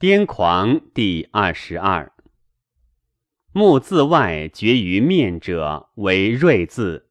[0.00, 2.12] 癫狂第二十二。
[3.50, 7.08] 目字外绝于面者为锐字，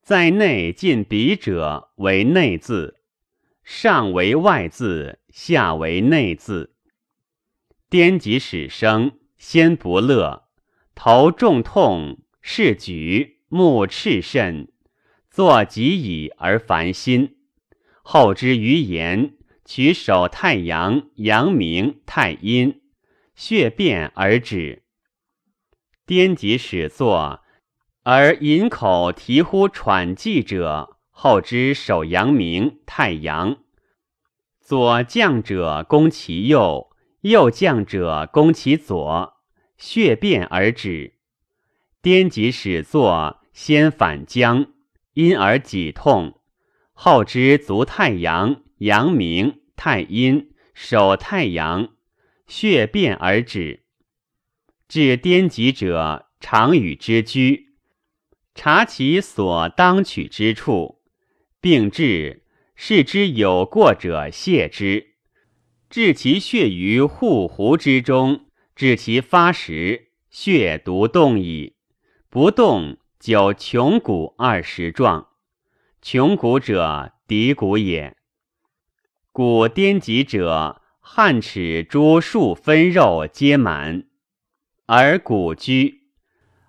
[0.00, 2.96] 在内近鼻者为内字，
[3.62, 6.74] 上为外字，下为内字。
[7.90, 10.44] 颠即始生，先不乐，
[10.94, 14.72] 头重痛，视举，目赤甚，
[15.30, 17.36] 坐即已而烦心，
[18.02, 19.34] 后之于言。
[19.64, 22.82] 取手太阳、阳明、太阴，
[23.34, 24.82] 血变而止。
[26.06, 27.40] 颠即始作，
[28.02, 33.56] 而引口啼呼喘气者，后之手阳明、太阳。
[34.60, 36.90] 左降者攻其右，
[37.22, 39.34] 右降者攻其左，
[39.78, 41.14] 血变而止。
[42.02, 44.66] 颠即始作，先反僵，
[45.14, 46.38] 因而己痛，
[46.92, 48.63] 后之足太阳。
[48.78, 51.94] 阳明、太阴，守太阳，
[52.46, 53.84] 血变而止。
[54.88, 57.74] 治颠疾者，常与之居，
[58.54, 61.00] 察其所当取之处，
[61.60, 65.14] 病治，视之有过者，泻之，
[65.88, 71.76] 治其血于护湖之中，治其发时，血独动矣。
[72.28, 75.28] 不动，久穷骨二十状。
[76.02, 78.16] 穷骨者，骶骨也。
[79.34, 84.04] 古颠疾者，汗齿诸数分肉皆满，
[84.86, 86.02] 而骨居，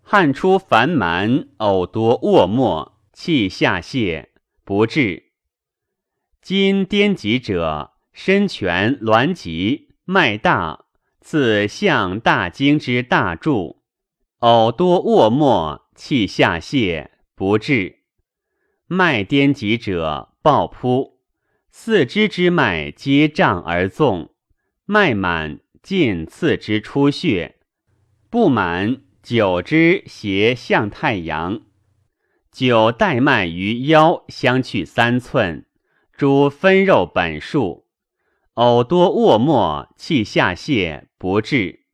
[0.00, 4.30] 汗出烦蛮，呕多卧沫，气下泄，
[4.64, 5.24] 不治。
[6.40, 10.86] 今颠疾者，身全挛急，脉大，
[11.20, 13.82] 自向大经之大柱，
[14.40, 18.04] 呕多卧沫，气下泄，不治。
[18.86, 21.15] 脉颠疾者，暴扑。
[21.78, 24.30] 四肢之脉皆胀而纵，
[24.86, 27.56] 脉满尽次之出血，
[28.30, 31.60] 不满九之斜向太阳，
[32.50, 35.66] 九带脉于腰相去三寸，
[36.16, 37.86] 诸分肉本数，
[38.54, 41.84] 偶多卧沫，气下泄，不治。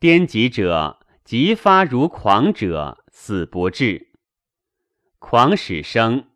[0.00, 4.08] 颠疾者，急发如狂者，死不治。
[5.20, 6.26] 狂始生，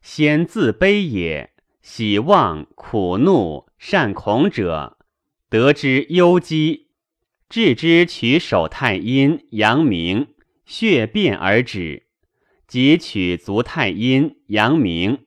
[0.00, 1.52] 先自卑也。
[1.88, 4.98] 喜望苦怒善恐者，
[5.48, 6.88] 得之忧积，
[7.48, 10.34] 治之取手太阴阳明，
[10.66, 12.08] 血变而止，
[12.66, 15.26] 即取足太阴阳明。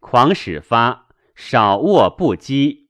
[0.00, 2.88] 狂始发，少卧不饥，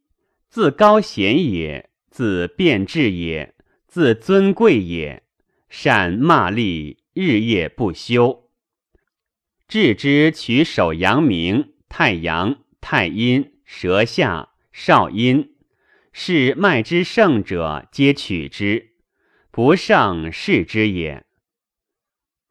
[0.49, 3.57] 自高贤也，自变质也，
[3.89, 5.25] 自尊贵也，
[5.69, 8.49] 善骂力，日夜不休。
[9.67, 12.61] 治之取手阳明太阳。
[12.89, 15.57] 太阴、舌下、少阴，
[16.13, 18.93] 是脉之盛者，皆取之；
[19.51, 21.27] 不盛，视之也。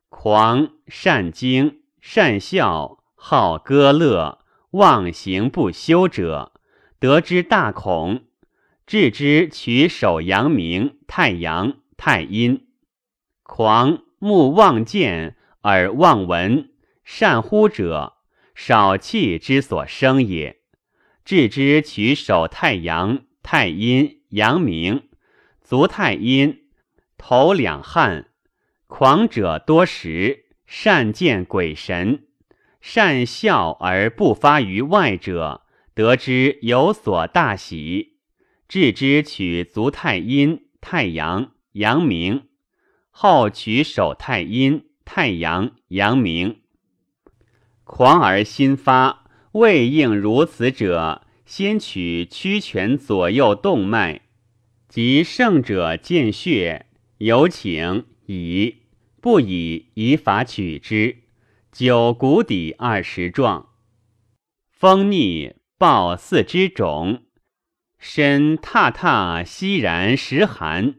[0.10, 4.40] 狂善惊、善笑、好歌乐、
[4.72, 6.52] 忘形不休者，
[7.00, 8.26] 得之大恐，
[8.86, 12.68] 治之取手阳明、太阳、太阴。
[13.42, 16.74] 狂目望见，耳望闻，
[17.06, 18.15] 善呼者。
[18.56, 20.62] 少气之所生也，
[21.26, 25.10] 治之取手太阳、太阴、阳明，
[25.62, 26.64] 足太阴，
[27.18, 28.30] 头两汗，
[28.88, 32.28] 狂者多食，善见鬼神，
[32.80, 38.20] 善笑而不发于外者，得之有所大喜。
[38.68, 42.48] 治之取足太阴、太阳、阳明，
[43.12, 46.62] 后取手太阴、太阳、阳明。
[47.86, 54.22] 狂而心发，未应如此者，先取曲泉左右动脉，
[54.90, 56.88] 及胜者见血，
[57.20, 58.76] 有请以
[59.22, 61.18] 不以以法取之，
[61.72, 63.70] 九骨底二十状，
[64.72, 67.22] 风逆暴四肢肿，
[68.00, 70.96] 身踏踏息然时寒，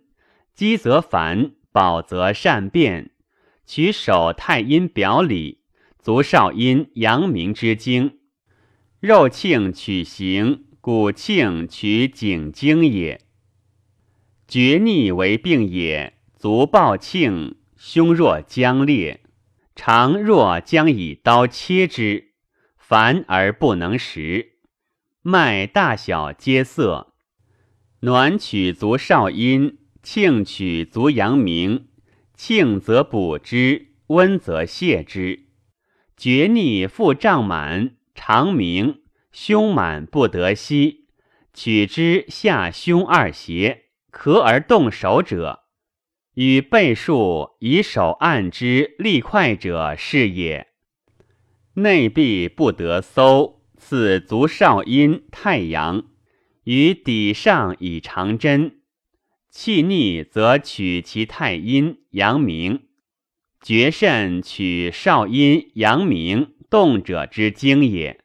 [0.54, 3.10] 饥则烦，饱则善变，
[3.66, 5.65] 取手太阴表里。
[6.06, 8.18] 足少阴阳明之经，
[9.00, 13.22] 肉庆取形，骨庆取颈经也。
[14.46, 19.24] 厥逆为病也，足暴庆，胸若将裂，
[19.74, 22.34] 常若将以刀切之，
[22.78, 24.58] 烦而不能食。
[25.22, 27.14] 脉大小皆涩。
[28.02, 31.88] 暖取足少阴，庆取足阳明。
[32.36, 35.45] 庆则补之，温则泻之。
[36.16, 39.02] 厥逆腹胀满，肠鸣，
[39.32, 41.08] 胸满不得息，
[41.52, 45.64] 取之下胸二胁，咳而动手者，
[46.34, 50.68] 与背数以手按之利快者是也。
[51.74, 56.06] 内壁不得搜，此足少阴太阳，
[56.64, 58.80] 于底上以长针。
[59.50, 62.85] 气逆则取其太阴阳明，
[63.66, 68.20] 绝肾取少阴阳明动者之精也。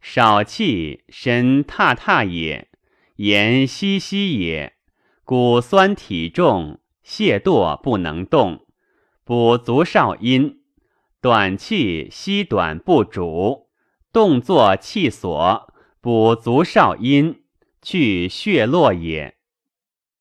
[0.00, 2.66] 少气身踏踏也，
[3.18, 4.72] 言息息也，
[5.22, 8.66] 骨酸体重，懈惰不能动，
[9.22, 10.56] 补足少阴。
[11.20, 13.68] 短气息短不主，
[14.12, 17.42] 动作气所，补足少阴，
[17.80, 19.37] 去血络也。